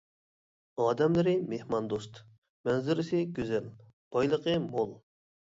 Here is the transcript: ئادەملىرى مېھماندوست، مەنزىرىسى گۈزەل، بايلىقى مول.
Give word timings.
ئادەملىرى 0.85 1.35
مېھماندوست، 1.51 2.17
مەنزىرىسى 2.71 3.21
گۈزەل، 3.39 3.71
بايلىقى 4.17 4.57
مول. 4.69 4.99